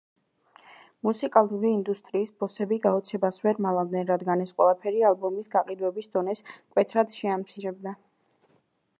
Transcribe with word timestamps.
მუსიკალური 1.07 1.69
ინდუსტრიის 1.73 2.31
ბოსები 2.43 2.79
გაოცებას 2.85 3.37
ვერ 3.47 3.61
მალავდნენ, 3.65 4.07
რადგან 4.11 4.41
ეს 4.45 4.53
ყველაფერი 4.61 5.03
ალბომის 5.11 5.51
გაყიდვების 5.57 6.09
დონეს 6.15 6.41
მკვეთრად 6.47 7.13
შეამცირებდა. 7.19 7.95